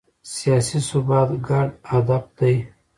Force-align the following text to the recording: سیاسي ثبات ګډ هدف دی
سیاسي 0.35 0.79
ثبات 0.89 1.29
ګډ 1.47 1.67
هدف 1.91 2.23
دی 2.37 2.55